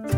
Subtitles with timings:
[0.00, 0.08] Hai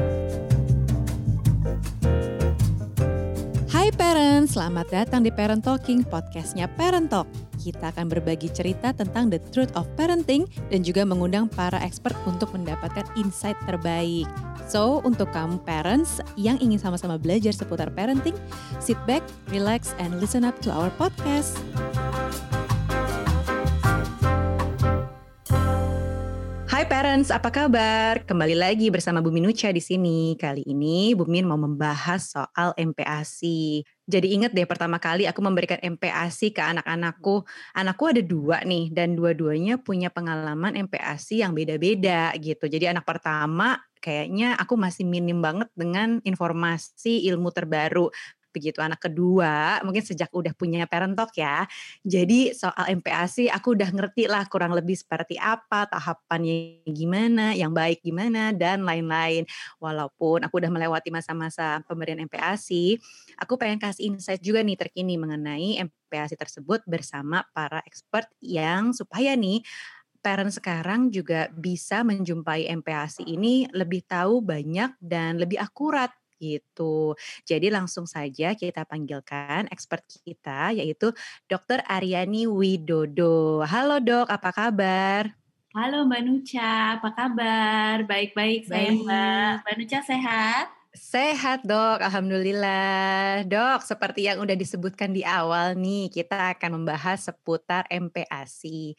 [3.99, 7.27] parents, selamat datang di Parent Talking, podcastnya Parent Talk.
[7.59, 12.55] Kita akan berbagi cerita tentang the truth of parenting dan juga mengundang para expert untuk
[12.55, 14.31] mendapatkan insight terbaik.
[14.71, 18.39] So, untuk kamu parents yang ingin sama-sama belajar seputar parenting,
[18.79, 21.59] sit back, relax, and listen up to our podcast.
[26.83, 28.27] Hai parents, apa kabar?
[28.27, 30.35] Kembali lagi bersama Bu Minucha di sini.
[30.35, 33.87] Kali ini Bu Min mau membahas soal MPASI.
[34.03, 37.47] Jadi ingat deh pertama kali aku memberikan MPASI ke anak-anakku.
[37.79, 42.67] Anakku ada dua nih dan dua-duanya punya pengalaman MPASI yang beda-beda gitu.
[42.67, 48.11] Jadi anak pertama kayaknya aku masih minim banget dengan informasi ilmu terbaru
[48.53, 51.67] begitu anak kedua mungkin sejak udah punya parent talk ya.
[52.05, 58.05] Jadi soal MPASI aku udah ngerti lah kurang lebih seperti apa tahapannya gimana yang baik
[58.05, 59.49] gimana dan lain-lain.
[59.83, 63.01] Walaupun aku udah melewati masa-masa pemberian MPASI
[63.39, 69.35] aku pengen kasih insight juga nih terkini mengenai MPASI tersebut bersama para expert yang supaya
[69.39, 69.63] nih
[70.23, 77.15] parent sekarang juga bisa menjumpai MPASI ini lebih tahu banyak dan lebih akurat gitu.
[77.47, 81.15] Jadi langsung saja kita panggilkan expert kita yaitu
[81.47, 81.87] Dr.
[81.87, 83.63] Aryani Widodo.
[83.63, 85.23] Halo dok, apa kabar?
[85.73, 88.05] Halo Mbak Nucha, apa kabar?
[88.05, 89.65] Baik-baik saya Mbak.
[89.65, 90.67] Mbak Nucha sehat?
[90.93, 93.49] Sehat dok, Alhamdulillah.
[93.49, 98.93] Dok, seperti yang udah disebutkan di awal nih, kita akan membahas seputar MPASI.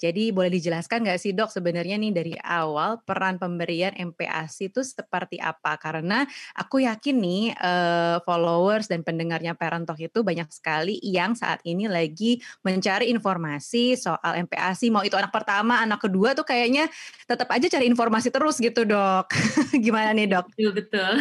[0.00, 5.36] Jadi boleh dijelaskan nggak sih dok sebenarnya nih dari awal peran pemberian MPASI itu seperti
[5.36, 5.76] apa?
[5.76, 6.24] Karena
[6.56, 11.84] aku yakin nih uh, followers dan pendengarnya Parent Talk itu banyak sekali yang saat ini
[11.84, 14.88] lagi mencari informasi soal MPASI.
[14.88, 16.88] Mau itu anak pertama, anak kedua tuh kayaknya
[17.28, 19.28] tetap aja cari informasi terus gitu dok.
[19.84, 20.48] Gimana nih dok?
[20.56, 21.12] Betul betul.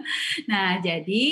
[0.50, 1.24] nah jadi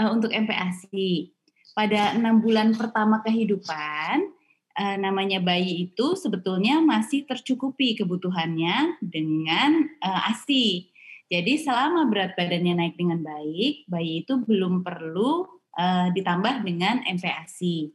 [0.00, 1.36] uh, untuk MPASI
[1.76, 4.35] pada enam bulan pertama kehidupan
[4.76, 10.92] uh, namanya bayi itu sebetulnya masih tercukupi kebutuhannya dengan uh, ASI.
[11.26, 17.90] Jadi selama berat badannya naik dengan baik, bayi itu belum perlu uh, ditambah dengan MPASI.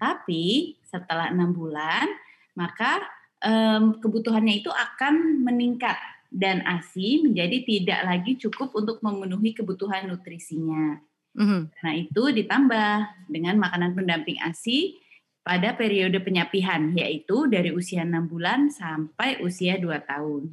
[0.00, 2.08] Tapi setelah enam bulan,
[2.56, 3.04] maka
[3.44, 5.96] um, kebutuhannya itu akan meningkat
[6.32, 11.04] dan ASI menjadi tidak lagi cukup untuk memenuhi kebutuhan nutrisinya.
[11.36, 11.62] Mm -hmm.
[11.84, 12.90] Nah itu ditambah
[13.28, 14.96] dengan makanan pendamping ASI
[15.40, 20.52] pada periode penyapihan yaitu dari usia 6 bulan sampai usia 2 tahun.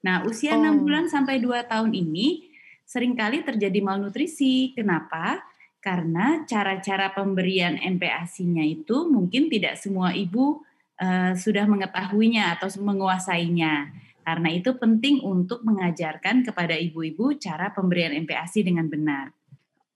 [0.00, 0.64] Nah, usia oh.
[0.64, 2.48] 6 bulan sampai 2 tahun ini
[2.84, 4.76] sering kali terjadi malnutrisi.
[4.76, 5.40] Kenapa?
[5.80, 10.60] Karena cara-cara pemberian MPASI-nya itu mungkin tidak semua ibu
[11.00, 13.88] uh, sudah mengetahuinya atau menguasainya.
[14.20, 19.32] Karena itu penting untuk mengajarkan kepada ibu-ibu cara pemberian MPASI dengan benar.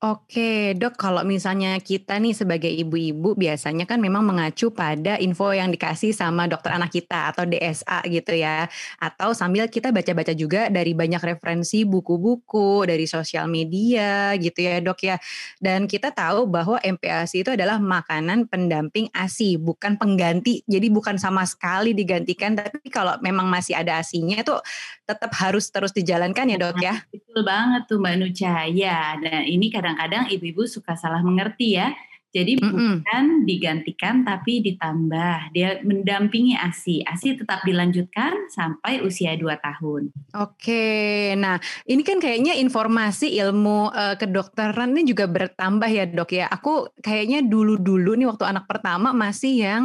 [0.05, 5.73] Oke, Dok, kalau misalnya kita nih sebagai ibu-ibu biasanya kan memang mengacu pada info yang
[5.73, 8.69] dikasih sama dokter anak kita atau DSA gitu ya.
[9.01, 15.01] Atau sambil kita baca-baca juga dari banyak referensi buku-buku, dari sosial media gitu ya, Dok
[15.09, 15.17] ya.
[15.57, 20.61] Dan kita tahu bahwa MPASI itu adalah makanan pendamping ASI, bukan pengganti.
[20.69, 24.53] Jadi bukan sama sekali digantikan, tapi kalau memang masih ada ASINya itu
[25.09, 26.95] tetap harus terus dijalankan ya, Dok ya.
[27.09, 28.69] Betul banget tuh Mbak Nucha.
[28.69, 31.95] Ya, dan ini kadang kadang-kadang ibu-ibu suka salah mengerti ya.
[32.35, 32.75] Jadi mm -mm.
[32.99, 35.55] bukan digantikan tapi ditambah.
[35.55, 37.07] Dia mendampingi ASI.
[37.07, 40.11] ASI tetap dilanjutkan sampai usia 2 tahun.
[40.35, 41.31] Oke.
[41.39, 46.51] Nah, ini kan kayaknya informasi ilmu uh, kedokteran ini juga bertambah ya, Dok ya.
[46.51, 49.83] Aku kayaknya dulu-dulu nih waktu anak pertama masih yang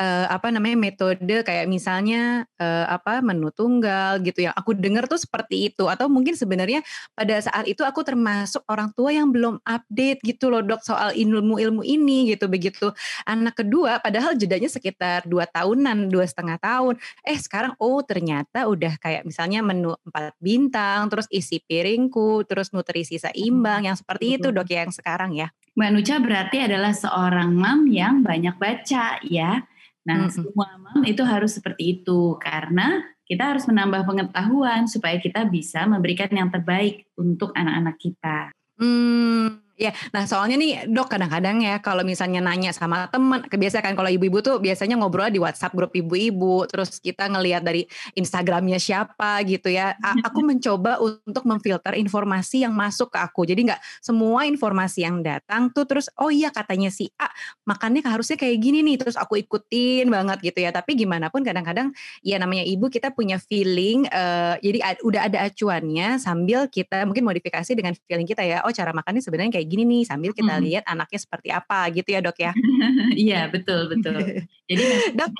[0.00, 5.20] uh, apa namanya metode kayak misalnya uh, apa menu tunggal gitu yang aku dengar tuh
[5.20, 6.80] seperti itu atau mungkin sebenarnya
[7.12, 11.81] pada saat itu aku termasuk orang tua yang belum update gitu loh, Dok, soal ilmu-ilmu
[11.84, 12.90] ini gitu begitu
[13.28, 16.96] anak kedua padahal jedanya sekitar dua tahunan dua setengah tahun.
[17.26, 23.20] Eh sekarang oh ternyata udah kayak misalnya menu empat bintang terus isi piringku terus nutrisi
[23.20, 25.50] seimbang yang seperti itu dok ya yang sekarang ya.
[25.72, 29.64] Mbak Nucha berarti adalah seorang mam yang banyak baca ya.
[30.02, 30.34] Nah -hmm.
[30.34, 33.00] semua mam itu harus seperti itu karena
[33.32, 38.52] kita harus menambah pengetahuan supaya kita bisa memberikan yang terbaik untuk anak-anak kita.
[38.76, 43.94] Hmm, Ya, nah soalnya nih dok kadang-kadang ya kalau misalnya nanya sama teman, kebiasaan kan
[43.98, 47.82] kalau ibu-ibu tuh biasanya ngobrol di WhatsApp grup ibu-ibu, terus kita ngelihat dari
[48.14, 49.98] Instagramnya siapa gitu ya.
[50.22, 53.42] aku mencoba untuk memfilter informasi yang masuk ke aku.
[53.42, 57.26] Jadi nggak semua informasi yang datang tuh terus oh iya katanya si A
[57.66, 60.70] makannya harusnya kayak gini nih, terus aku ikutin banget gitu ya.
[60.70, 61.90] Tapi gimana pun kadang-kadang
[62.22, 67.74] ya namanya ibu kita punya feeling, uh, jadi udah ada acuannya sambil kita mungkin modifikasi
[67.74, 68.62] dengan feeling kita ya.
[68.62, 70.64] Oh cara makannya sebenarnya kayak gini nih sambil kita hmm.
[70.68, 72.52] lihat anaknya seperti apa gitu ya dok ya.
[73.24, 74.44] Iya betul betul.
[74.68, 74.84] Jadi
[75.18, 75.32] dok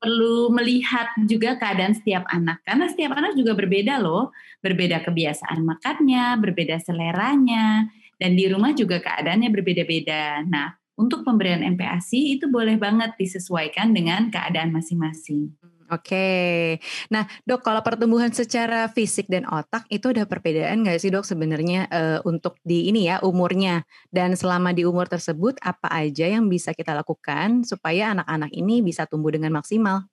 [0.00, 4.32] perlu melihat juga keadaan setiap anak karena setiap anak juga berbeda loh,
[4.64, 7.84] berbeda kebiasaan makannya, berbeda seleranya
[8.16, 10.40] dan di rumah juga keadaannya berbeda-beda.
[10.48, 15.52] Nah untuk pemberian MPASI itu boleh banget disesuaikan dengan keadaan masing-masing.
[15.86, 21.22] Oke, nah dok kalau pertumbuhan secara fisik dan otak itu ada perbedaan nggak sih dok
[21.22, 26.50] sebenarnya uh, untuk di ini ya umurnya dan selama di umur tersebut apa aja yang
[26.50, 30.10] bisa kita lakukan supaya anak-anak ini bisa tumbuh dengan maksimal?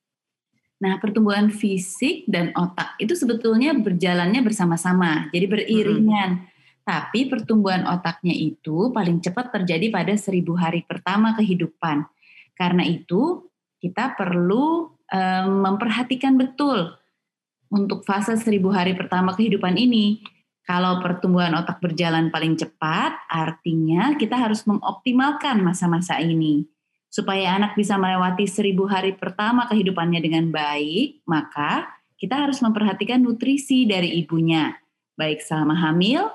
[0.78, 6.30] Nah pertumbuhan fisik dan otak itu sebetulnya berjalannya bersama-sama, jadi beriringan.
[6.38, 6.52] Hmm.
[6.86, 12.06] Tapi pertumbuhan otaknya itu paling cepat terjadi pada seribu hari pertama kehidupan.
[12.54, 13.50] Karena itu
[13.82, 14.93] kita perlu
[15.46, 16.98] memperhatikan betul
[17.74, 20.22] untuk fase seribu hari pertama kehidupan ini.
[20.64, 26.64] Kalau pertumbuhan otak berjalan paling cepat, artinya kita harus mengoptimalkan masa-masa ini.
[27.12, 33.84] Supaya anak bisa melewati seribu hari pertama kehidupannya dengan baik, maka kita harus memperhatikan nutrisi
[33.84, 34.72] dari ibunya,
[35.20, 36.32] baik selama hamil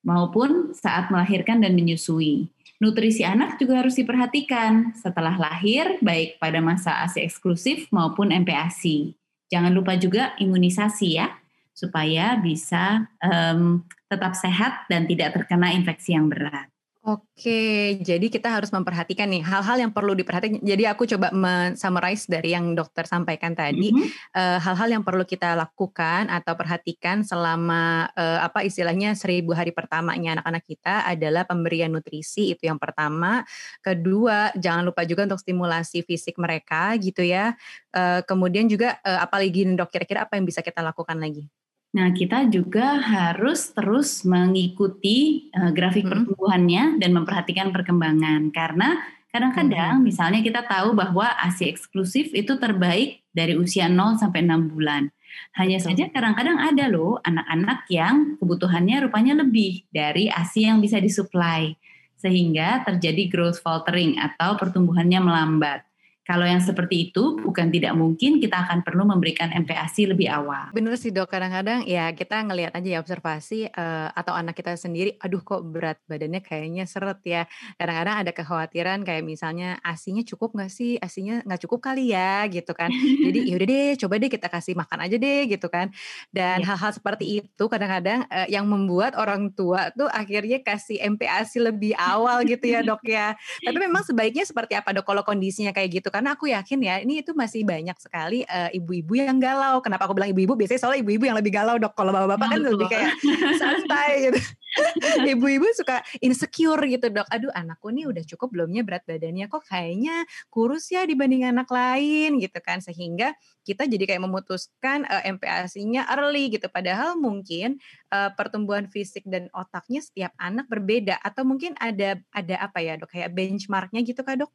[0.00, 2.48] maupun saat melahirkan dan menyusui.
[2.78, 9.18] Nutrisi anak juga harus diperhatikan setelah lahir, baik pada masa ASI eksklusif maupun MPASI.
[9.50, 11.34] Jangan lupa juga imunisasi ya,
[11.74, 16.70] supaya bisa um, tetap sehat dan tidak terkena infeksi yang berat.
[17.08, 20.60] Oke, jadi kita harus memperhatikan nih hal-hal yang perlu diperhatikan.
[20.60, 24.36] Jadi aku coba men-summarize dari yang dokter sampaikan tadi, mm-hmm.
[24.36, 30.36] uh, hal-hal yang perlu kita lakukan atau perhatikan selama uh, apa istilahnya seribu hari pertamanya
[30.36, 33.40] anak-anak kita adalah pemberian nutrisi itu yang pertama.
[33.80, 37.56] Kedua, jangan lupa juga untuk stimulasi fisik mereka gitu ya.
[37.88, 41.48] Uh, kemudian juga uh, apalagi dok kira-kira apa yang bisa kita lakukan lagi?
[41.88, 46.12] Nah, kita juga harus terus mengikuti uh, grafik hmm.
[46.12, 49.00] pertumbuhannya dan memperhatikan perkembangan karena
[49.32, 50.04] kadang-kadang hmm.
[50.04, 55.08] misalnya kita tahu bahwa ASI eksklusif itu terbaik dari usia 0 sampai 6 bulan.
[55.56, 55.88] Hanya Betul.
[55.96, 61.72] saja kadang-kadang ada loh anak-anak yang kebutuhannya rupanya lebih dari ASI yang bisa disuplai
[62.18, 65.87] sehingga terjadi growth faltering atau pertumbuhannya melambat.
[66.28, 70.68] Kalau yang seperti itu bukan tidak mungkin kita akan perlu memberikan MPASI lebih awal.
[70.76, 75.16] Benar sih dok, kadang-kadang ya kita ngelihat aja ya observasi uh, atau anak kita sendiri,
[75.24, 77.48] aduh kok berat badannya kayaknya seret ya.
[77.80, 82.76] Kadang-kadang ada kekhawatiran kayak misalnya asinya cukup nggak sih, asinya nggak cukup kali ya gitu
[82.76, 82.92] kan.
[83.24, 85.88] Jadi yaudah deh, coba deh kita kasih makan aja deh gitu kan.
[86.28, 86.68] Dan iya.
[86.68, 86.96] hal-hal ya.
[87.00, 92.68] seperti itu kadang-kadang uh, yang membuat orang tua tuh akhirnya kasih MPASI lebih awal gitu
[92.68, 93.32] ya dok ya.
[93.64, 96.17] Tapi memang sebaiknya seperti apa dok kalau kondisinya kayak gitu kan?
[96.18, 98.42] Karena aku yakin ya ini itu masih banyak sekali
[98.74, 99.78] ibu ibu-ibu yang galau.
[99.78, 100.58] Kenapa aku bilang ibu-ibu?
[100.58, 101.94] Biasanya soalnya ibu-ibu yang lebih galau dok.
[101.94, 103.14] Kalau bapak-bapak kan lebih kayak
[103.60, 104.40] santai gitu.
[105.38, 107.30] ibu-ibu suka insecure gitu dok.
[107.30, 112.42] Aduh anakku nih udah cukup belumnya berat badannya kok kayaknya kurus ya dibanding anak lain
[112.42, 112.82] gitu kan.
[112.82, 113.30] Sehingga
[113.62, 116.66] kita jadi kayak memutuskan uh, MPASI-nya early gitu.
[116.66, 117.78] Padahal mungkin
[118.10, 123.14] uh, pertumbuhan fisik dan otaknya setiap anak berbeda atau mungkin ada ada apa ya dok
[123.14, 124.50] kayak benchmarknya gitu kak dok?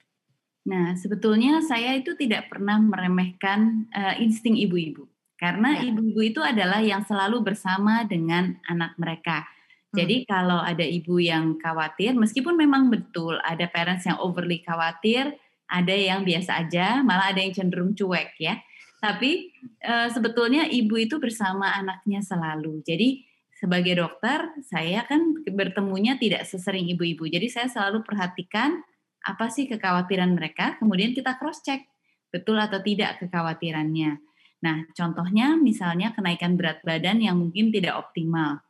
[0.63, 5.03] Nah, sebetulnya saya itu tidak pernah meremehkan uh, insting ibu-ibu.
[5.35, 5.91] Karena ya.
[5.91, 9.43] ibu-ibu itu adalah yang selalu bersama dengan anak mereka.
[9.91, 9.99] Hmm.
[9.99, 15.35] Jadi kalau ada ibu yang khawatir, meskipun memang betul ada parents yang overly khawatir,
[15.67, 18.55] ada yang biasa aja, malah ada yang cenderung cuek ya.
[19.03, 19.51] Tapi
[19.83, 22.79] uh, sebetulnya ibu itu bersama anaknya selalu.
[22.87, 27.27] Jadi sebagai dokter, saya kan bertemunya tidak sesering ibu-ibu.
[27.27, 28.79] Jadi saya selalu perhatikan
[29.23, 31.87] apa sih kekhawatiran mereka, kemudian kita cross check
[32.33, 34.19] betul atau tidak kekhawatirannya.
[34.63, 38.63] Nah, contohnya misalnya kenaikan berat badan yang mungkin tidak optimal.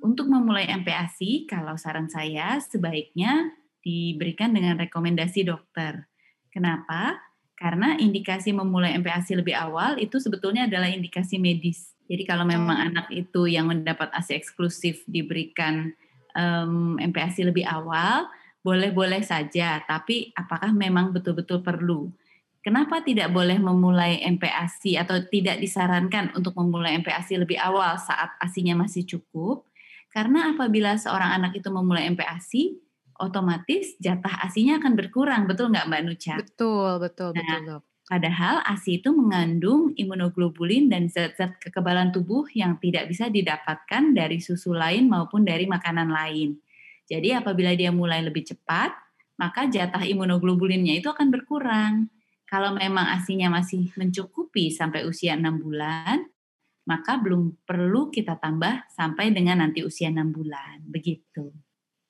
[0.00, 3.52] Untuk memulai MPASI, kalau saran saya sebaiknya
[3.84, 6.08] diberikan dengan rekomendasi dokter.
[6.48, 7.20] Kenapa?
[7.54, 11.92] Karena indikasi memulai MPASI lebih awal itu sebetulnya adalah indikasi medis.
[12.04, 15.92] Jadi kalau memang anak itu yang mendapat ASI eksklusif diberikan
[16.36, 18.28] um, MPASI lebih awal,
[18.64, 22.08] boleh-boleh saja, tapi apakah memang betul-betul perlu?
[22.64, 28.72] Kenapa tidak boleh memulai MPASI atau tidak disarankan untuk memulai MPASI lebih awal saat ASInya
[28.72, 29.68] masih cukup?
[30.08, 32.80] Karena apabila seorang anak itu memulai MPASI,
[33.20, 36.34] otomatis jatah ASINya akan berkurang, betul nggak Mbak Nucha?
[36.40, 37.82] Betul, betul, nah, betul dok.
[38.04, 44.76] Padahal ASI itu mengandung imunoglobulin dan zat-zat kekebalan tubuh yang tidak bisa didapatkan dari susu
[44.76, 46.63] lain maupun dari makanan lain.
[47.04, 48.96] Jadi apabila dia mulai lebih cepat,
[49.36, 52.08] maka jatah imunoglobulinnya itu akan berkurang.
[52.48, 56.22] Kalau memang ASINya masih mencukupi sampai usia 6 bulan,
[56.86, 60.84] maka belum perlu kita tambah sampai dengan nanti usia 6 bulan.
[60.86, 61.50] Begitu.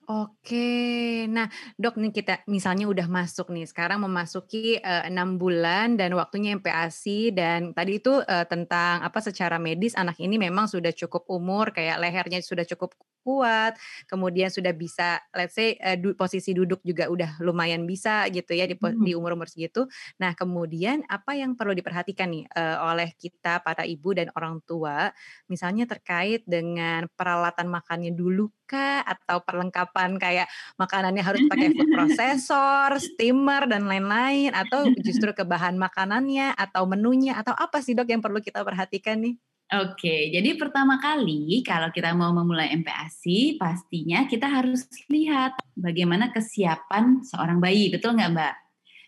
[0.04, 1.24] Oke.
[1.32, 1.48] Nah,
[1.80, 7.32] Dok nih kita misalnya udah masuk nih, sekarang memasuki, uh, 6 bulan dan waktunya MPASI
[7.32, 11.96] dan tadi itu, uh, tentang apa, secara medis anak ini memang sudah cukup umur, kayak
[12.04, 12.92] lehernya sudah cukup
[13.24, 18.52] kuat, kemudian sudah bisa let's say, uh, du posisi duduk juga udah lumayan bisa gitu
[18.52, 19.00] ya di hmm.
[19.00, 19.88] di umur-umur segitu.
[20.20, 25.08] Nah, kemudian apa yang perlu diperhatikan nih, uh, oleh kita para ibu dan orang tua,
[25.48, 29.04] misalnya terkait dengan peralatan makannya dulu kah?
[29.04, 30.48] Atau perlengkapan kayak
[30.80, 34.52] makanannya harus pakai food processor, steamer, dan lain-lain?
[34.52, 39.22] Atau justru ke bahan makanannya, atau menunya, atau apa sih dok yang perlu kita perhatikan
[39.22, 39.36] nih?
[39.72, 47.24] Oke, jadi pertama kali kalau kita mau memulai MPASI, pastinya kita harus lihat bagaimana kesiapan
[47.24, 48.54] seorang bayi, betul nggak Mbak?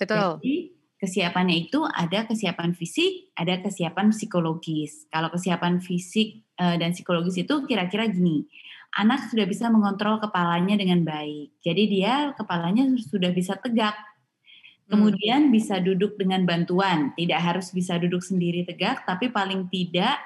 [0.00, 0.40] Betul.
[0.40, 0.56] Jadi
[0.96, 5.04] kesiapannya itu ada kesiapan fisik, ada kesiapan psikologis.
[5.12, 8.48] Kalau kesiapan fisik eh, dan psikologis itu kira-kira gini,
[8.97, 11.61] anak sudah bisa mengontrol kepalanya dengan baik.
[11.61, 13.93] Jadi dia kepalanya sudah bisa tegak.
[13.93, 14.97] Hmm.
[14.97, 20.17] Kemudian bisa duduk dengan bantuan, tidak harus bisa duduk sendiri tegak, tapi paling tidak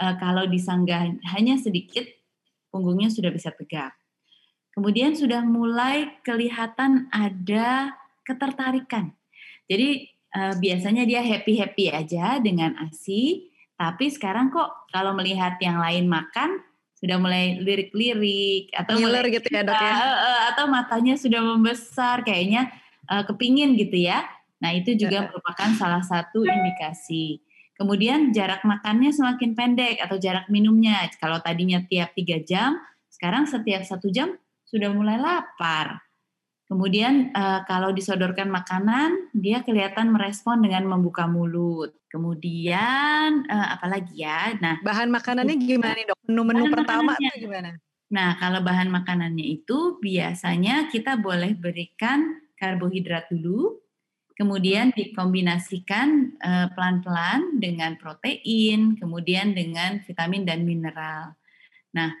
[0.00, 2.08] uh, kalau disanggah hanya sedikit,
[2.72, 3.92] punggungnya sudah bisa tegak.
[4.74, 7.94] Kemudian sudah mulai kelihatan ada
[8.26, 9.14] ketertarikan.
[9.70, 16.10] Jadi uh, biasanya dia happy-happy aja dengan ASI, tapi sekarang kok kalau melihat yang lain
[16.10, 16.58] makan
[17.04, 22.72] sudah mulai lirik-lirik atau Ngiler gitu ya dok ya uh, atau matanya sudah membesar kayaknya
[23.12, 24.24] uh, kepingin gitu ya
[24.56, 27.44] nah itu juga merupakan salah satu indikasi
[27.74, 31.10] Kemudian jarak makannya semakin pendek atau jarak minumnya.
[31.18, 32.78] Kalau tadinya tiap tiga jam,
[33.10, 35.98] sekarang setiap satu jam sudah mulai lapar.
[36.64, 41.92] Kemudian uh, kalau disodorkan makanan, dia kelihatan merespon dengan membuka mulut.
[42.08, 44.56] Kemudian uh, apalagi ya?
[44.58, 46.18] Nah, bahan makanannya gimana nih dok?
[46.24, 47.76] Menu-menu pertama itu gimana?
[48.14, 53.82] Nah, kalau bahan makanannya itu biasanya kita boleh berikan karbohidrat dulu,
[54.38, 61.34] kemudian dikombinasikan eh, pelan-pelan dengan protein, kemudian dengan vitamin dan mineral.
[61.90, 62.14] Nah,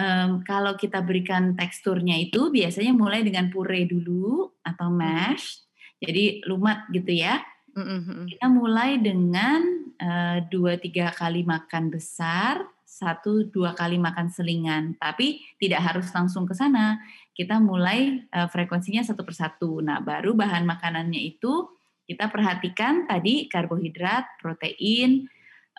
[0.00, 5.68] um, kalau kita berikan teksturnya itu biasanya mulai dengan puree dulu atau mash,
[6.00, 7.44] jadi lumat gitu ya.
[7.76, 8.32] Mm-hmm.
[8.32, 9.60] Kita mulai dengan
[10.00, 16.48] uh, dua tiga kali makan besar, satu dua kali makan selingan, tapi tidak harus langsung
[16.48, 16.98] ke sana
[17.40, 19.80] kita mulai uh, frekuensinya satu persatu.
[19.80, 21.72] Nah, baru bahan makanannya itu
[22.04, 25.30] kita perhatikan tadi karbohidrat, protein,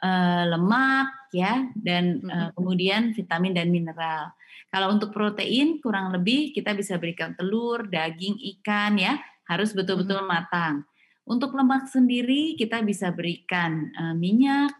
[0.02, 4.34] uh, lemak, ya, dan uh, kemudian vitamin dan mineral.
[4.68, 10.84] Kalau untuk protein kurang lebih kita bisa berikan telur, daging, ikan, ya, harus betul-betul matang.
[11.24, 14.74] Untuk lemak sendiri kita bisa berikan uh, minyak,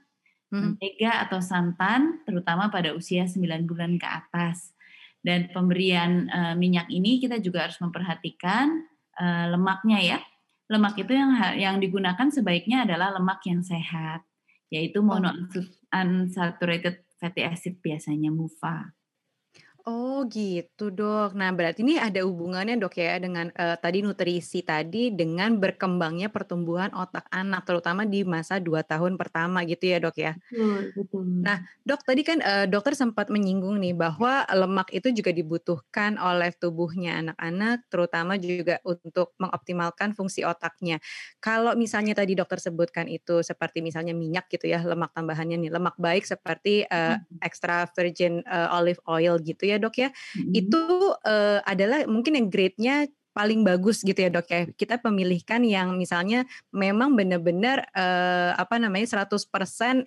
[0.52, 4.76] mentega atau santan, terutama pada usia 9 bulan ke atas.
[5.24, 8.84] Dan pemberian uh, minyak ini kita juga harus memperhatikan
[9.16, 10.20] uh, lemaknya ya.
[10.68, 14.24] Lemak itu yang yang digunakan sebaiknya adalah lemak yang sehat,
[14.72, 18.96] yaitu monounsaturated fatty acid biasanya MUFA.
[19.82, 21.34] Oh gitu dok.
[21.34, 26.94] Nah berarti ini ada hubungannya dok ya dengan uh, tadi nutrisi tadi dengan berkembangnya pertumbuhan
[26.94, 30.38] otak anak terutama di masa dua tahun pertama gitu ya dok ya.
[30.38, 31.26] Betul, betul.
[31.42, 36.54] Nah dok tadi kan uh, dokter sempat menyinggung nih bahwa lemak itu juga dibutuhkan oleh
[36.54, 41.02] tubuhnya anak-anak terutama juga untuk mengoptimalkan fungsi otaknya.
[41.42, 45.98] Kalau misalnya tadi dokter sebutkan itu seperti misalnya minyak gitu ya lemak tambahannya nih lemak
[45.98, 50.52] baik seperti uh, extra virgin uh, olive oil gitu ya ya dok ya, hmm.
[50.52, 50.82] itu
[51.24, 54.68] uh, adalah mungkin yang grade-nya paling bagus gitu ya dok ya.
[54.76, 56.44] Kita pemilihkan yang misalnya
[56.76, 59.48] memang benar-benar uh, apa namanya 100%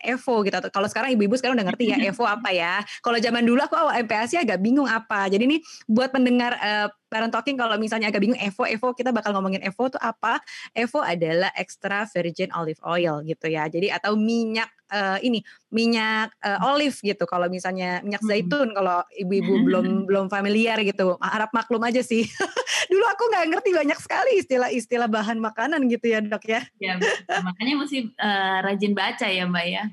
[0.04, 0.56] Evo gitu.
[0.68, 2.84] Kalau sekarang ibu-ibu sekarang udah ngerti ya Evo apa ya.
[3.00, 5.26] Kalau zaman dulu aku awal MPASI agak bingung apa.
[5.32, 9.30] Jadi ini buat pendengar uh, parent talking kalau misalnya agak bingung Evo Evo kita bakal
[9.38, 10.42] ngomongin Evo itu apa?
[10.74, 13.70] Evo adalah extra virgin olive oil gitu ya.
[13.70, 17.22] Jadi atau minyak uh, ini minyak uh, olive gitu.
[17.30, 22.26] Kalau misalnya minyak zaitun kalau ibu-ibu belum belum familiar gitu, harap maklum aja sih.
[22.90, 26.66] Dulu aku nggak ngerti banyak sekali istilah-istilah bahan makanan gitu ya dok ya.
[26.82, 26.98] Ya
[27.46, 29.84] makanya mesti uh, rajin baca ya mbak ya.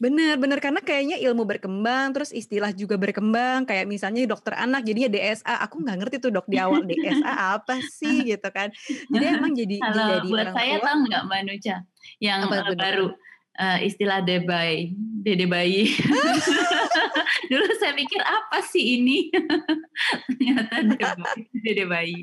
[0.00, 5.12] Bener bener, karena kayaknya ilmu berkembang, terus istilah juga berkembang, kayak misalnya dokter anak jadinya
[5.12, 8.72] DSA, aku nggak ngerti tuh Dok di awal DSA apa sih gitu kan.
[9.12, 11.76] Jadi emang jadi Kalau jadi buat orang saya tua tahu nggak Mbak Nuca,
[12.16, 12.80] yang, apa Dok?
[12.80, 13.06] baru,
[13.60, 14.74] eee, istilah debay,
[15.20, 15.92] dede bayi.
[17.52, 19.28] Dulu saya pikir apa sih ini?
[20.32, 22.18] Ternyata debay, dede bayi.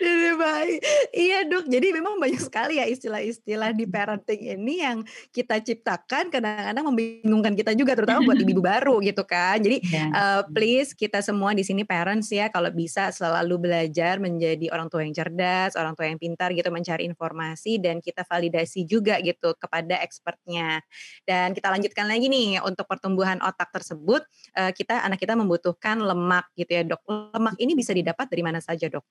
[0.00, 0.76] Dede bayi.
[1.16, 5.00] Iya Dok, jadi memang banyak sekali ya istilah-istilah di parenting ini yang
[5.32, 9.56] kita ciptakan kadang-kadang membingungkan kita juga, terutama buat ibu-ibu baru gitu kan.
[9.64, 10.16] Jadi, Iya.
[10.16, 15.00] eee, please kita semua di sini parents ya, kalau bisa selalu belajar menjadi orang tua
[15.00, 19.96] yang cerdas, orang tua yang pintar gitu, mencari informasi dan kita validasi juga gitu kepada
[20.04, 20.84] expertnya.
[21.24, 24.28] Dan kita lanjutkan lagi nih, untuk pertumbuhan otak tersebut,
[24.60, 27.00] eee, kita anak kita membutuhkan lemak gitu ya Dok.
[27.32, 29.04] Lemak ini bisa didapat dari mana saja Dok?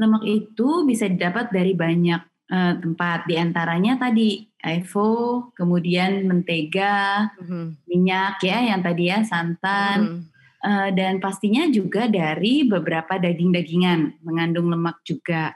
[0.00, 7.76] Lemak itu bisa didapat dari banyak, eee, tempat, di antaranya tadi EVO, kemudian mentega, Mhm.
[7.84, 10.20] minyak ya, yang tadi ya, santan, Mhm.
[10.64, 15.52] eee, dan pastinya juga dari beberapa daging-dagingan, mengandung lemak juga.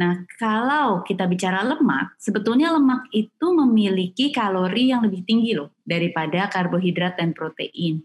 [0.00, 6.48] Nah, kalau kita bicara lemak, sebetulnya lemak itu memiliki kalori yang lebih tinggi loh, daripada
[6.52, 8.04] karbohidrat dan protein.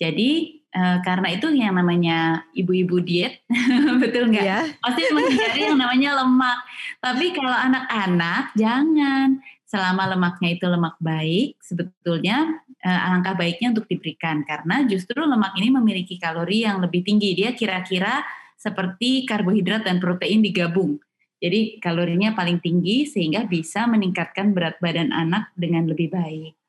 [0.00, 3.42] Jadi, eee, karena itu yang namanya ibu-ibu diet,
[4.02, 4.46] betul nggak?
[4.46, 4.60] Iya.
[4.80, 6.58] Pasti menghindari yang namanya lemak.
[7.02, 9.28] Tapi kalau anak-anak jangan,
[9.70, 14.42] selama lemaknya itu lemak baik, sebetulnya, eee, alangkah baiknya untuk diberikan.
[14.42, 18.22] Karena justru lemak ini memiliki kalori yang lebih tinggi, dia kira-kira
[18.58, 21.00] seperti karbohidrat dan protein digabung.
[21.40, 26.59] Jadi kalorinya paling tinggi sehingga bisa meningkatkan berat badan anak dengan lebih baik.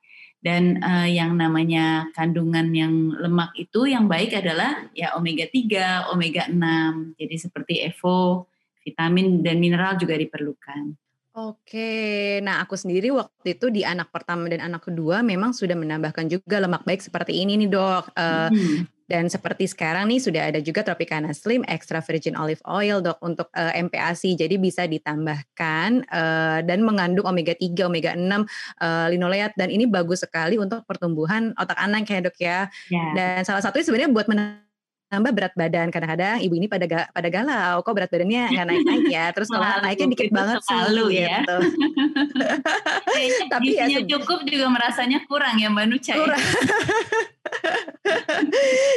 [0.41, 6.49] Dan, eee, yang namanya kandungan yang lemak itu yang baik adalah ya omega 3, omega
[6.49, 7.13] 6.
[7.13, 8.49] Jadi seperti EVO,
[8.81, 10.97] vitamin dan mineral juga diperlukan.
[11.35, 12.43] Oke.
[12.43, 16.59] Nah, aku sendiri waktu itu di anak pertama dan anak kedua memang sudah menambahkan juga
[16.59, 18.05] lemak baik seperti ini nih, Dok.
[18.39, 18.87] Mhm.
[19.11, 23.51] dan seperti sekarang nih sudah ada juga Tropicana Slim extra virgin olive oil, Dok, untuk,
[23.51, 24.39] eee, MPASI.
[24.39, 28.47] Jadi bisa ditambahkan, eee, dan mengandung omega 3, omega 6,
[28.79, 32.59] eee, linoleat dan ini bagus sekali untuk pertumbuhan otak anak ya, Dok, ya.
[32.89, 32.99] Ya.
[33.11, 34.70] Dan salah satunya sebenarnya buat menambah
[35.19, 35.91] berat badan.
[35.91, 39.67] Kadang-kadang ibu ini pada ga pada galau, kok berat badannya nggak naik-naik ya, terus kalau
[39.67, 41.27] Selalu, naiknya dikit banget sih, selalu ya.
[41.43, 41.57] gitu.
[43.51, 46.19] Tapi ya cukup juga merasanya kurang ya Mbak Nuca ya?
[46.23, 46.39] Kurang.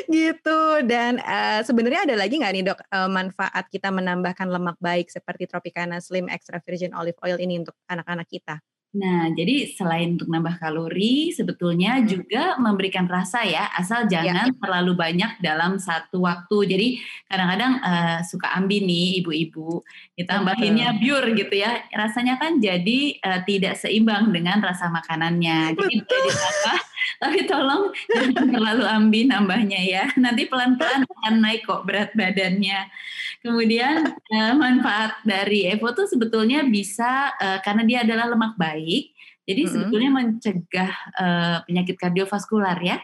[0.08, 5.10] Gitu dan, eee, sebenarnya ada lagi nggak nih Dok, eee, manfaat kita menambahkan lemak baik
[5.10, 8.62] seperti Tropicana Slim extra virgin olive oil ini untuk anak-anak kita?
[8.94, 12.06] Nah, jadi selain untuk nambah kalori, sebetulnya Mhm.
[12.06, 14.30] juga memberikan rasa ya, asal Iya.
[14.30, 16.56] jangan terlalu banyak dalam satu waktu.
[16.70, 16.88] Jadi
[17.26, 19.82] kadang-kadang, eee, suka ambi nih ibu-ibu,
[20.14, 21.02] ditambahinnya Betul.
[21.02, 25.74] byur gitu ya, rasanya kan jadi, eee, tidak seimbang dengan rasa makanannya.
[25.74, 26.22] Jadi Betul.
[26.30, 26.78] ditambah,
[27.22, 27.82] tapi tolong
[28.14, 32.86] jangan terlalu ambi nambahnya ya, nanti pelan-pelan akan naik kok berat badannya.
[33.46, 33.96] Kemudian,
[34.34, 37.32] eee, manfaat dari EVO tuh sebetulnya bisa,
[37.64, 38.82] karena dia adalah lemak baik,
[39.48, 39.70] jadi Mhm.
[39.70, 42.98] sebetulnya mencegah, eee, penyakit kardiovaskular ya,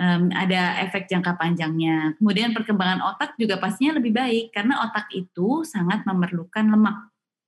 [0.00, 2.16] mmm, ada efek jangka panjangnya.
[2.20, 6.96] Kemudian perkembangan otak juga pastinya lebih baik, karena otak itu sangat memerlukan lemak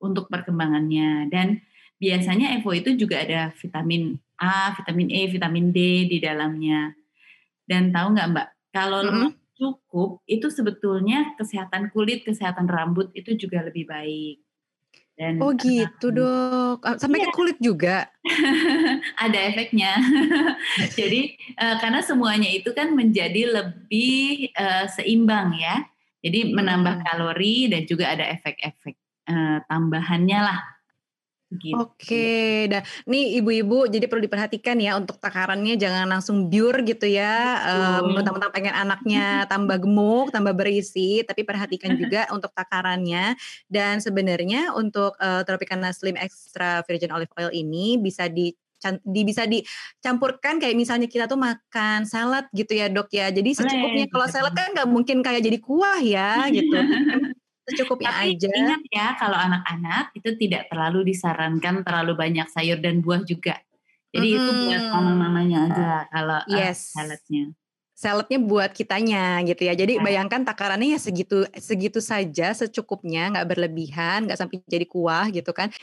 [0.03, 1.29] untuk perkembangannya.
[1.33, 1.61] Dan
[2.03, 6.95] biasanya EVO itu juga ada vitamin A, vitamin E, vitamin D di dalamnya.
[7.69, 9.39] Dan tahu nggak Mbak, kalau lemak Mhm.
[9.59, 14.43] cukup, itu sebetulnya kesehatan kulit, kesehatan rambut itu juga lebih baik.
[15.19, 17.27] Dan, Oh gitu Dok, eee, sampai Iya.
[17.27, 18.11] ke kulit juga?
[19.25, 19.93] Ada efeknya.
[21.01, 21.21] Jadi,
[21.59, 25.85] eee, karena semuanya itu kan menjadi lebih, eee, seimbang ya.
[26.25, 27.05] Jadi menambah Mhm.
[27.07, 28.97] kalori dan juga ada efek-efek,
[29.31, 30.59] eee, tambahannya lah,
[31.53, 31.99] gitu.
[32.01, 37.61] Oke, dah nih ibu-ibu jadi perlu diperhatikan ya untuk takarannya jangan langsung byur gitu ya,
[38.09, 43.37] mentang-mentang pengen anaknya tambah gemuk, tambah berisi, tapi perhatikan juga untuk takarannya.
[43.69, 49.45] Dan sebenarnya untuk, eee, Tropicana Slim extra virgin olive oil ini bisa dican di bisa
[49.45, 54.09] dicampurkan kayak misalnya kita tuh makan salad gitu ya Dok ya, jadi secukupnya.
[54.09, 56.81] Kalau salad kan nggak mungkin kayak jadi kuah ya gitu,
[57.69, 58.49] secukupnya Tapi aja.
[58.55, 63.61] ingat ya, kalau anak-anak itu tidak terlalu disarankan terlalu banyak sayur dan buah juga.
[64.15, 66.95] Jadi itu buat mama-mamanya aja kalau, eee, Yes.
[66.97, 67.45] saladnya.
[67.99, 69.75] Saladnya buat kitanya gitu ya.
[69.75, 70.03] Jadi Ya.
[70.03, 75.75] bayangkan takarannya ya segitu segitu saja, secukupnya, nggak berlebihan, nggak sampai jadi kuah gitu kan.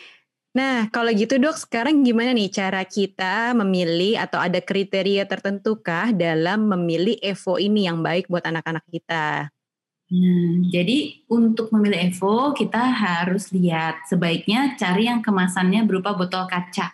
[0.56, 6.66] Nah, kalau gitu Dok, sekarang gimana nih cara kita memilih atau ada kriteria tertentukah dalam
[6.72, 9.52] memilih EVO ini yang baik buat anak-anak kita?
[10.06, 16.94] Nah, jadi untuk memilih EVO kita harus lihat, sebaiknya cari yang kemasannya berupa botol kaca.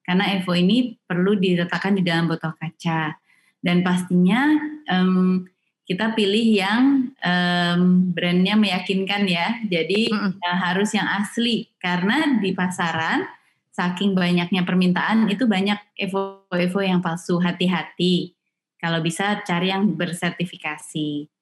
[0.00, 3.14] karena Evo ini perlu diletakkan di dalam botol kaca
[3.62, 4.58] dan pastinya
[4.90, 5.46] um,
[5.86, 7.82] kita pilih yang um,
[8.14, 9.58] brandnya meyakinkan ya.
[9.66, 13.26] Jadi mm uh, harus yang asli karena di pasaran
[13.70, 17.38] saking banyaknya permintaan itu banyak Evo-Evo yang palsu.
[17.38, 18.34] Hati-hati.
[18.80, 21.39] Kalau bisa cari yang bersertifikasi.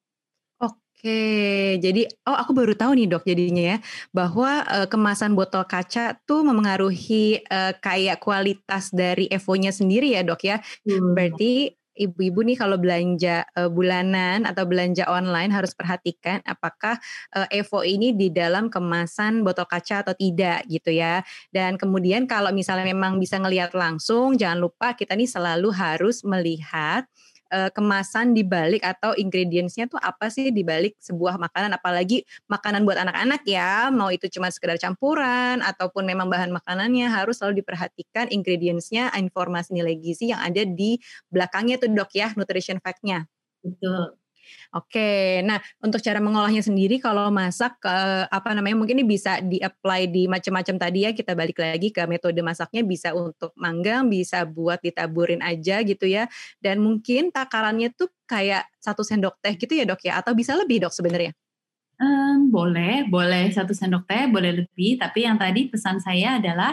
[0.99, 3.79] Oke, jadi oh aku baru tahu nih dok jadinya ya
[4.11, 10.43] bahwa uh, kemasan botol kaca tuh memengaruhi uh, kayak kualitas dari Evo-nya sendiri ya dok
[10.43, 10.59] ya.
[10.83, 11.15] Hmm.
[11.15, 16.99] Berarti ibu-ibu nih kalau belanja uh, bulanan atau belanja online harus perhatikan apakah
[17.31, 21.23] uh, Evo ini di dalam kemasan botol kaca atau tidak gitu ya.
[21.55, 27.07] Dan kemudian kalau misalnya memang bisa ngelihat langsung, jangan lupa kita nih selalu harus melihat
[27.53, 32.85] uh, kemasan di balik atau ingredientsnya tuh apa sih di balik sebuah makanan apalagi makanan
[32.85, 38.29] buat anak-anak ya mau itu cuma sekedar campuran ataupun memang bahan makanannya harus selalu diperhatikan
[38.33, 41.01] ingredientsnya informasi nilai gizi yang ada di
[41.33, 43.27] belakangnya tuh dok ya nutrition fact-nya.
[43.65, 44.28] Betul.
[44.77, 50.11] Oke, nah untuk cara mengolahnya sendiri kalau masak uh, apa namanya mungkin ini bisa di-apply
[50.13, 54.81] di macam-macam tadi ya kita balik lagi ke metode masaknya bisa untuk manggang, bisa buat
[54.85, 56.29] ditaburin aja gitu ya.
[56.61, 60.85] Dan mungkin takarannya tuh kayak satu sendok teh gitu ya dok ya atau bisa lebih
[60.85, 61.33] dok sebenarnya?
[61.99, 65.03] Um, boleh, boleh satu sendok teh, boleh lebih.
[65.03, 66.71] Tapi yang tadi pesan saya adalah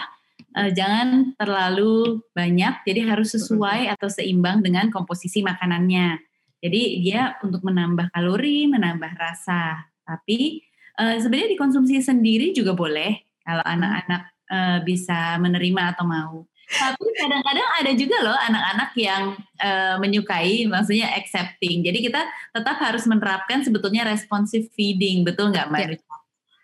[0.53, 6.21] uh, jangan terlalu banyak, jadi harus sesuai atau seimbang dengan komposisi makanannya.
[6.63, 9.85] Jadi dia untuk menambah kalori, menambah rasa.
[10.05, 10.61] Tapi
[10.99, 13.73] uh, sebenarnya dikonsumsi sendiri juga boleh kalau hmm.
[13.77, 16.35] anak-anak uh, bisa menerima atau mau.
[16.65, 21.85] Tapi kadang-kadang ada juga loh anak-anak yang uh, menyukai, maksudnya accepting.
[21.85, 26.13] Jadi kita tetap harus menerapkan sebetulnya responsive feeding, betul nggak Mbak yeah.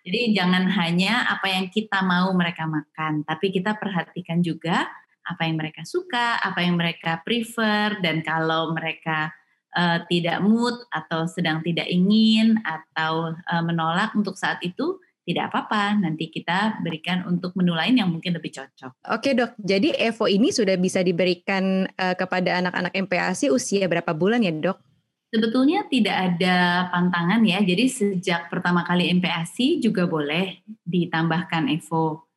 [0.02, 4.90] Jadi jangan hanya apa yang kita mau mereka makan, tapi kita perhatikan juga
[5.22, 9.30] apa yang mereka suka, apa yang mereka prefer, dan kalau mereka
[9.76, 16.02] uh, tidak mood atau sedang tidak ingin atau uh, menolak untuk saat itu tidak apa-apa,
[16.02, 18.92] nanti kita berikan untuk menu lain yang mungkin lebih cocok.
[19.14, 24.42] Oke dok, jadi Evo ini sudah bisa diberikan uh, kepada anak-anak MPASI usia berapa bulan
[24.42, 24.82] ya dok?
[25.32, 32.28] Sebetulnya tidak ada pantangan ya, jadi sejak pertama kali MPASI juga boleh ditambahkan Evo.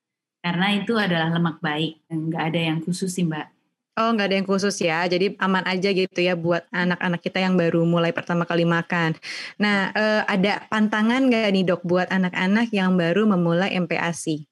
[0.44, 3.53] Karena itu adalah lemak baik, nggak ada yang khusus sih mbak.
[3.94, 5.06] Oh, nggak ada yang khusus ya.
[5.06, 9.14] Jadi aman aja gitu ya buat anak-anak kita yang baru mulai pertama kali makan.
[9.54, 14.50] Nah, eh, ada pantangan nggak nih dok buat anak-anak yang baru memulai MPASI?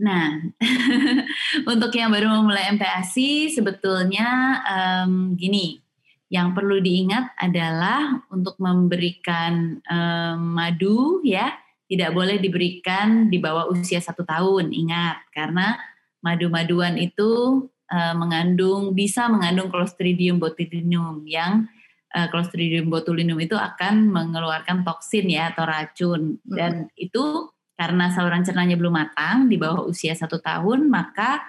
[0.00, 0.44] Nah,
[1.72, 4.28] untuk yang baru memulai MPASI sebetulnya
[4.68, 5.80] um, gini,
[6.28, 11.56] yang perlu diingat adalah untuk memberikan um, madu ya
[11.90, 14.70] tidak boleh diberikan di bawah usia satu tahun.
[14.70, 15.80] Ingat, karena
[16.22, 21.66] madu-maduan itu uh, mengandung bisa mengandung Clostridium botulinum yang
[22.14, 26.94] uh, Clostridium botulinum itu akan mengeluarkan toksin ya atau racun dan hmm.
[26.96, 31.40] itu karena saluran cernanya belum matang di bawah usia satu tahun maka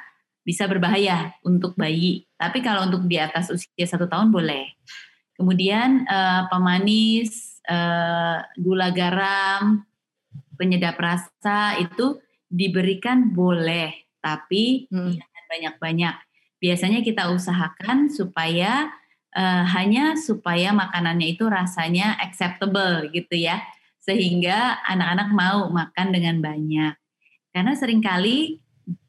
[0.41, 2.25] bisa berbahaya untuk bayi.
[2.33, 4.73] Tapi kalau untuk di atas usia satu tahun boleh.
[5.37, 9.85] Kemudian uh, pemanis, uh, gula garam,
[10.57, 15.17] penyedap rasa itu diberikan boleh, tapi hmm.
[15.17, 16.15] jangan banyak-banyak
[16.61, 18.93] biasanya kita usahakan supaya
[19.33, 23.59] uh, hanya supaya makanannya itu rasanya acceptable gitu ya.
[24.01, 26.93] Sehingga anak-anak mau makan dengan banyak.
[27.51, 28.61] Karena sering kali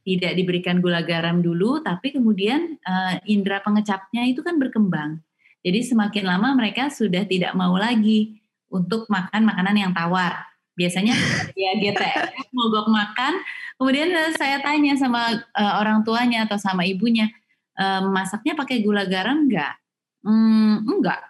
[0.02, 5.22] tidak diberikan gula garam dulu tapi kemudian uh, indera pengecapnya itu kan berkembang.
[5.62, 10.42] Jadi semakin lama mereka sudah tidak mau lagi untuk makan makanan yang tawar.
[10.74, 11.14] Biasanya
[11.62, 13.38] ya GTR mogok makan
[13.78, 17.30] kemudian saya tanya sama uh, orang tuanya atau sama ibunya
[17.78, 19.76] um, masaknya pakai gula garam enggak?
[20.22, 21.20] Hmm, enggak.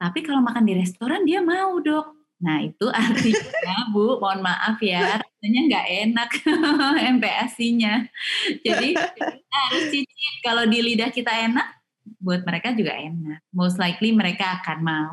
[0.00, 2.16] Tapi kalau makan di restoran dia mau dok.
[2.40, 6.30] Nah itu artinya Bu, mohon maaf ya, rasanya nggak enak
[7.20, 8.08] MPASI-nya.
[8.64, 8.96] Jadi
[9.52, 10.34] harus cicip.
[10.40, 11.68] Kalau di lidah kita enak,
[12.16, 13.44] buat mereka juga enak.
[13.52, 15.12] Most likely mereka akan mau.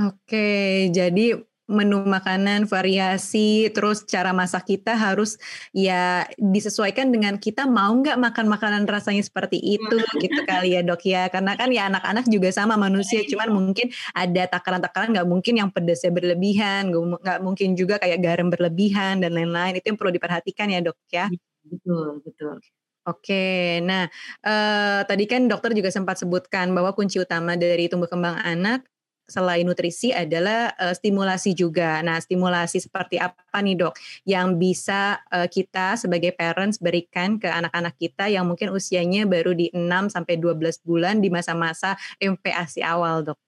[0.00, 1.36] Oke, jadi
[1.72, 5.40] menu makanan, variasi, terus cara masak kita harus
[5.72, 11.02] ya disesuaikan dengan kita mau nggak makan makanan rasanya seperti itu gitu kali ya dok
[11.08, 11.32] ya.
[11.32, 16.12] Karena kan ya anak-anak juga sama manusia, cuman mungkin ada takaran-takaran nggak mungkin yang pedasnya
[16.12, 19.80] berlebihan, nggak mungkin juga kayak garam berlebihan dan lain-lain.
[19.80, 21.26] Itu yang perlu diperhatikan ya dok ya.
[21.64, 22.60] Betul, betul.
[23.02, 24.06] Oke, nah
[24.46, 28.86] eh, tadi kan dokter juga sempat sebutkan bahwa kunci utama dari tumbuh kembang anak
[29.26, 32.02] selain nutrisi adalah uh, stimulasi juga.
[32.04, 33.94] Nah, stimulasi seperti apa nih dok
[34.28, 39.70] yang bisa uh, kita sebagai parents berikan ke anak-anak kita yang mungkin usianya baru di
[39.72, 43.38] 6 sampai 12 bulan di masa-masa MPASI awal dok?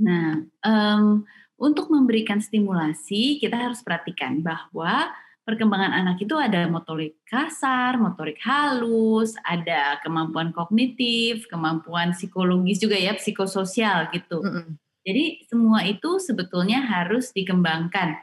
[0.00, 1.26] Nah, um,
[1.60, 5.12] untuk memberikan stimulasi kita harus perhatikan bahwa
[5.44, 13.12] perkembangan anak itu ada motorik kasar, motorik halus, ada kemampuan kognitif, kemampuan psikologis juga ya,
[13.18, 14.40] psikososial gitu.
[14.40, 14.89] Mm -hmm.
[15.00, 18.20] Jadi semua itu sebetulnya harus dikembangkan.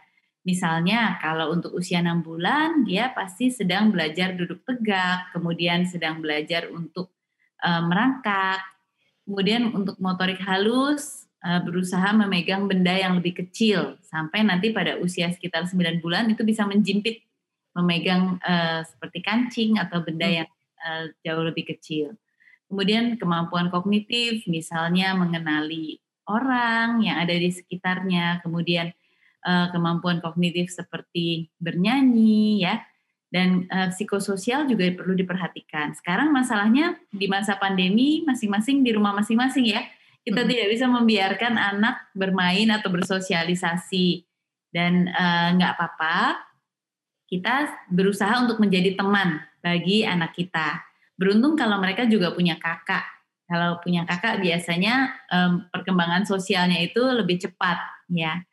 [0.48, 6.72] Misalnya kalau untuk usia 6 bulan dia pasti sedang belajar duduk tegak, kemudian sedang belajar
[6.72, 7.12] untuk
[7.66, 8.64] uh, merangkak.
[9.28, 15.28] Kemudian untuk motorik halus uh, berusaha memegang benda yang lebih kecil sampai nanti pada usia
[15.34, 17.28] sekitar 9 bulan itu bisa menjimpit
[17.76, 20.36] memegang uh, seperti kancing atau benda hmm.
[20.42, 20.50] yang
[20.82, 22.16] uh, jauh lebih kecil.
[22.68, 28.92] Kemudian kemampuan kognitif misalnya mengenali orang yang ada di sekitarnya, kemudian
[29.48, 32.84] uh, kemampuan kognitif seperti bernyanyi ya
[33.32, 35.96] dan uh, psikososial juga perlu diperhatikan.
[35.96, 39.82] Sekarang masalahnya di masa pandemi masing-masing di rumah masing-masing ya.
[40.28, 40.50] Kita hmm.
[40.52, 44.28] tidak bisa membiarkan anak bermain atau bersosialisasi
[44.76, 45.08] dan
[45.56, 46.44] nggak uh, apa-apa.
[47.28, 50.84] Kita berusaha untuk menjadi teman bagi anak kita.
[51.16, 53.17] Beruntung kalau mereka juga punya kakak
[53.48, 57.80] kalau punya kakak biasanya um, perkembangan sosialnya itu lebih cepat
[58.12, 58.44] ya.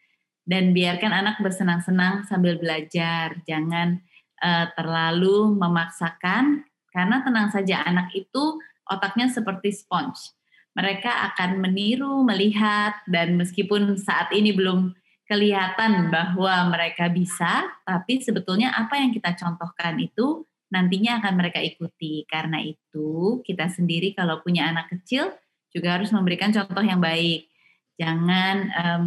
[0.45, 3.99] Dan biarkan anak bersenang-senang sambil belajar, jangan
[4.45, 6.63] uh, terlalu memaksakan
[6.95, 10.37] karena tenang saja anak itu otaknya seperti sponge.
[10.79, 18.77] Mereka akan meniru, melihat dan meskipun saat ini belum kelihatan bahwa mereka bisa, tapi sebetulnya
[18.77, 20.45] apa yang kita contohkan itu
[20.75, 22.27] nantinya akan mereka ikuti.
[22.27, 25.31] Karena itu, kita sendiri kalau punya anak kecil
[25.71, 27.47] juga harus memberikan contoh yang baik.
[27.95, 29.03] Jangan um,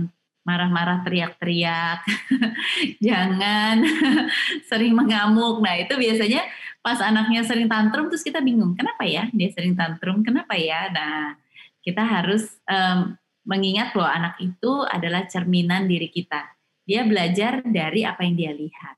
[0.47, 2.07] marah-marah teriak-teriak,
[3.07, 3.83] jangan
[4.71, 5.59] sering mengamuk.
[5.59, 6.47] Nah, itu biasanya
[6.79, 10.23] pas anaknya sering tantrum terus kita bingung, kenapa ya dia sering tantrum?
[10.23, 10.87] Kenapa ya?
[10.87, 11.35] Nah,
[11.83, 16.47] kita harus um, mengingat bahwa anak itu adalah cerminan diri kita.
[16.87, 18.95] Dia belajar dari apa yang dia lihat.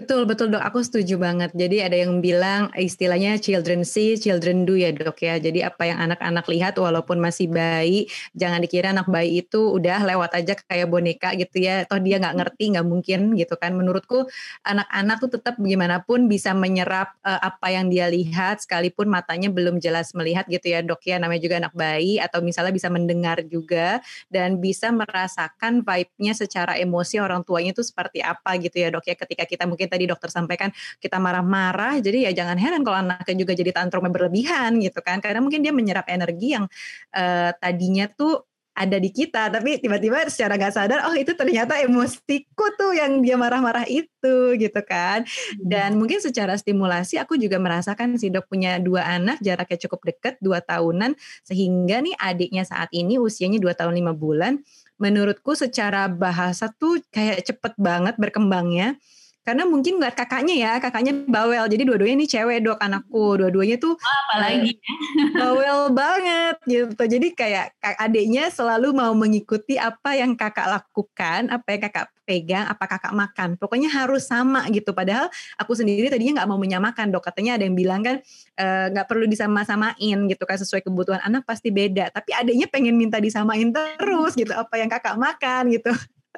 [0.00, 0.64] Betul, betul dok.
[0.64, 1.52] Aku setuju banget.
[1.52, 5.36] Jadi ada yang bilang istilahnya children see, children do ya dok ya.
[5.36, 10.40] Jadi apa yang anak-anak lihat walaupun masih bayi, jangan dikira anak bayi itu udah lewat
[10.40, 11.84] aja kayak boneka gitu ya.
[11.84, 13.76] Toh dia nggak ngerti, nggak mungkin gitu kan.
[13.76, 14.24] Menurutku
[14.64, 20.16] anak-anak tuh tetap bagaimanapun bisa menyerap uh, apa yang dia lihat sekalipun matanya belum jelas
[20.16, 21.20] melihat gitu ya dok ya.
[21.20, 24.00] Namanya juga anak bayi atau misalnya bisa mendengar juga
[24.32, 29.12] dan bisa merasakan vibe-nya secara emosi orang tuanya itu seperti apa gitu ya dok ya.
[29.12, 30.70] Ketika kita mungkin tadi dokter sampaikan
[31.02, 35.18] kita marah-marah jadi ya jangan heran kalau anaknya juga jadi tantrumnya berlebihan gitu kan.
[35.18, 36.70] Karena mungkin dia menyerap energi yang
[37.18, 38.46] uh, tadinya tuh
[38.80, 43.36] ada di kita tapi tiba-tiba secara nggak sadar oh itu ternyata emosiku tuh yang dia
[43.36, 45.26] marah-marah itu gitu kan.
[45.26, 45.66] Hmm.
[45.66, 50.34] dan mungkin secara stimulasi aku juga merasakan si dok punya dua anak jaraknya cukup dekat
[50.40, 51.12] dua tahunan
[51.44, 54.62] sehingga nih adiknya saat ini usianya dua tahun lima bulan
[54.96, 58.96] menurutku secara bahasa tuh kayak cepet banget berkembangnya
[59.40, 61.64] karena mungkin ngeliat kakaknya ya kakaknya bawel.
[61.64, 63.40] Jadi dua-duanya ini cewek dok anakku.
[63.40, 64.92] Dua-duanya tuh oh, apalagi ya.
[65.42, 67.02] bawel banget gitu.
[67.08, 72.84] Jadi kayak adiknya selalu mau mengikuti apa yang kakak lakukan apa yang kakak pegang apa
[72.84, 73.48] kakak makan.
[73.56, 74.92] Pokoknya harus sama gitu.
[74.92, 77.24] Padahal aku sendiri tadinya nggak mau menyamakan dok.
[77.32, 78.20] Katanya ada yang bilang kan
[78.60, 82.12] eh, nggak e, perlu disama-samain gitu kan sesuai kebutuhan anak pasti beda.
[82.12, 84.52] Tapi adiknya pengen minta disamain terus gitu.
[84.52, 85.90] Apa yang kakak makan gitu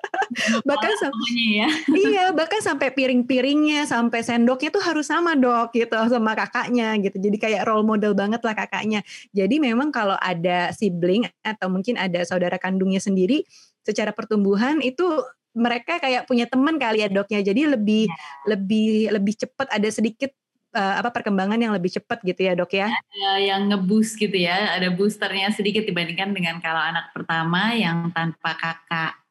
[0.69, 1.31] bahkan sampai
[1.63, 1.69] ya.
[2.09, 7.37] iya bahkan sampai piring-piringnya sampai sendoknya tuh harus sama dok gitu sama kakaknya gitu jadi
[7.39, 12.57] kayak role model banget lah kakaknya jadi memang kalau ada sibling atau mungkin ada saudara
[12.59, 13.45] kandungnya sendiri
[13.83, 15.05] secara pertumbuhan itu
[15.53, 18.17] mereka kayak punya teman kali ya doknya jadi lebih ya.
[18.57, 20.33] lebih lebih cepat ada sedikit
[20.73, 22.89] uh, apa perkembangan yang lebih cepat gitu ya dok ya?
[22.89, 28.57] Ada yang ngeboost gitu ya, ada boosternya sedikit dibandingkan dengan kalau anak pertama yang tanpa
[28.57, 29.22] kakak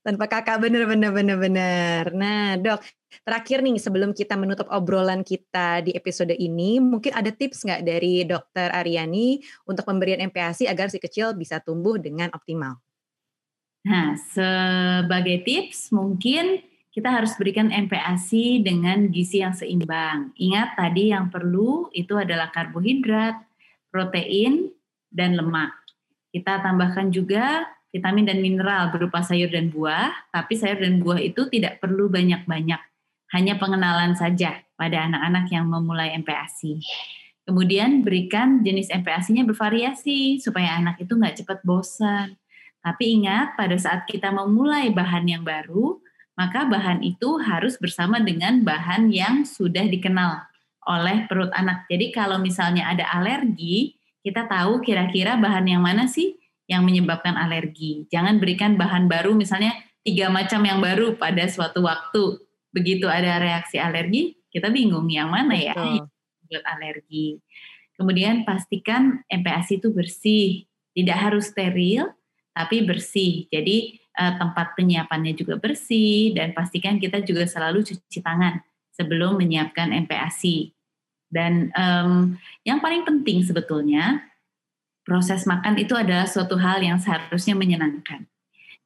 [0.00, 2.02] tanpa kakak bener bener bener bener.
[2.16, 2.80] Nah dok,
[3.22, 8.24] terakhir nih sebelum kita menutup obrolan kita di episode ini, mungkin ada tips nggak dari
[8.24, 12.80] dokter Aryani untuk pemberian MPASI agar si kecil bisa tumbuh dengan optimal?
[13.80, 16.60] Nah, sebagai tips mungkin
[16.90, 20.34] kita harus berikan MPASI dengan gizi yang seimbang.
[20.36, 23.40] Ingat tadi yang perlu itu adalah karbohidrat,
[23.88, 24.68] protein,
[25.08, 25.70] dan lemak.
[26.30, 31.50] Kita tambahkan juga vitamin dan mineral berupa sayur dan buah, tapi sayur dan buah itu
[31.50, 32.80] tidak perlu banyak-banyak,
[33.34, 36.80] hanya pengenalan saja pada anak-anak yang memulai MPASI.
[37.44, 42.38] Kemudian berikan jenis MPASI-nya bervariasi supaya anak itu nggak cepat bosan.
[42.80, 46.00] Tapi ingat, pada saat kita memulai bahan yang baru,
[46.38, 50.48] maka bahan itu harus bersama dengan bahan yang sudah dikenal
[50.88, 51.84] oleh perut anak.
[51.92, 56.39] Jadi kalau misalnya ada alergi, kita tahu kira-kira bahan yang mana sih
[56.70, 58.06] yang menyebabkan alergi.
[58.14, 59.74] Jangan berikan bahan baru misalnya
[60.06, 62.38] tiga macam yang baru pada suatu waktu.
[62.70, 67.42] Begitu ada reaksi alergi, kita bingung yang mana ya buat alergi.
[67.98, 72.14] Kemudian pastikan MPASI itu bersih, tidak harus steril,
[72.54, 73.50] tapi bersih.
[73.50, 78.62] Jadi uh, tempat penyiapannya juga bersih dan pastikan kita juga selalu cuci tangan
[78.94, 80.70] sebelum menyiapkan MPASI.
[81.30, 84.29] Dan um, yang paling penting sebetulnya
[85.10, 88.30] proses makan itu adalah suatu hal yang seharusnya menyenangkan.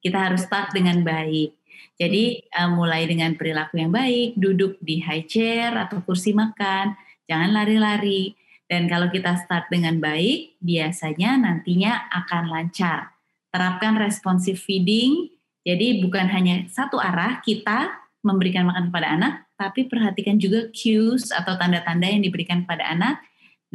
[0.01, 1.53] Kita harus start dengan baik.
[2.01, 6.97] Jadi um, mulai dengan perilaku yang baik, duduk di high chair atau kursi makan,
[7.29, 8.33] jangan lari-lari.
[8.65, 13.13] Dan kalau kita start dengan baik, biasanya nantinya akan lancar.
[13.53, 15.29] Terapkan responsive feeding
[15.65, 17.89] jadi bukan hanya satu arah kita
[18.21, 23.17] memberikan makan kepada anak, tapi perhatikan juga cues atau tanda-tanda yang diberikan kepada anak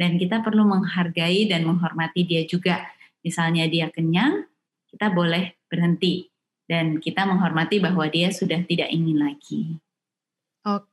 [0.01, 2.89] dan kita perlu menghargai dan menghormati dia juga.
[3.21, 4.49] Misalnya dia kenyang,
[4.89, 6.33] kita boleh berhenti
[6.65, 9.77] dan kita menghormati bahwa dia sudah tidak ingin lagi.
[10.65, 10.90] Oke,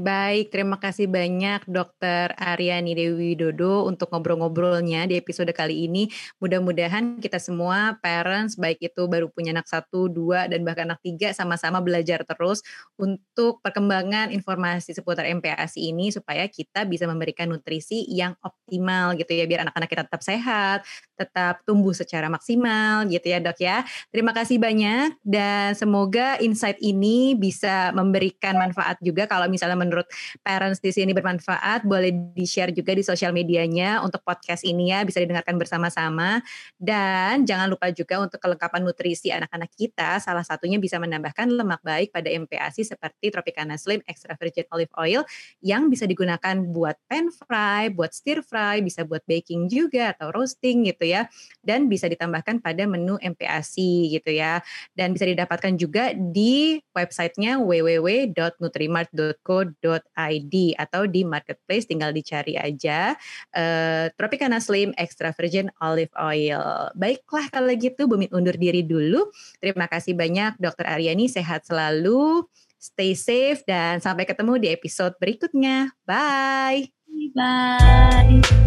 [0.00, 0.54] baik.
[0.54, 6.06] Terima kasih banyak Dokter Aryani Dewi Widodo untuk ngobrol-ngobrolnya di episode kali ini.
[6.38, 11.34] Mudah-mudahan kita semua parents, baik itu baru punya anak satu, dua, dan bahkan anak tiga,
[11.34, 12.62] sama-sama belajar terus
[12.96, 19.44] untuk perkembangan informasi seputar MPASI ini supaya kita bisa memberikan nutrisi yang optimal gitu ya,
[19.50, 20.78] biar anak-anak kita tetap sehat,
[21.18, 23.82] tetap tumbuh secara maksimal gitu ya dok ya.
[24.14, 30.04] Terima kasih banyak dan semoga insight ini bisa memberikan manfaat bermanfaat juga kalau misalnya menurut
[30.44, 35.24] parents di sini bermanfaat boleh di-share juga di sosial medianya untuk podcast ini ya bisa
[35.24, 36.44] didengarkan bersama-sama.
[36.76, 42.12] Dan jangan lupa juga untuk kelengkapan nutrisi anak-anak kita salah satunya bisa menambahkan lemak baik
[42.12, 45.24] pada MPASI seperti Tropicana Slim Extra Virgin Olive Oil
[45.64, 50.84] yang bisa digunakan buat pan fry, buat stir fry, bisa buat baking juga atau roasting
[50.84, 51.24] gitu ya.
[51.64, 54.60] Dan bisa ditambahkan pada menu MPASI gitu ya.
[54.92, 58.36] Dan bisa didapatkan juga di websitenya www
[59.12, 63.14] nutrimart.co.id atau di marketplace tinggal dicari aja
[63.54, 66.90] uh, Tropicana Slim Extra Virgin Olive Oil.
[66.96, 69.28] Baiklah kalau gitu Bumi undur diri dulu.
[69.58, 72.46] Terima kasih banyak Dokter Aryani sehat selalu.
[72.76, 75.90] Stay safe dan sampai ketemu di episode berikutnya.
[76.06, 76.92] Bye.
[77.34, 78.65] Bye.